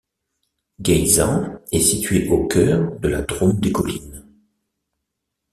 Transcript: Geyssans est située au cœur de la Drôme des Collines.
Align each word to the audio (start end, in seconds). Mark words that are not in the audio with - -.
Geyssans 0.81 1.61
est 1.71 1.79
située 1.79 2.27
au 2.29 2.47
cœur 2.47 2.99
de 3.01 3.07
la 3.07 3.21
Drôme 3.21 3.59
des 3.59 3.71
Collines. 3.71 4.25